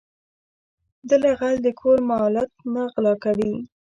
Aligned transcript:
دله 1.09 1.29
غل 1.39 1.55
د 1.65 1.67
کور 1.79 1.97
مالت 2.09 2.51
نه 2.73 2.81
غلا 2.93 3.13
کوي. 3.23 3.53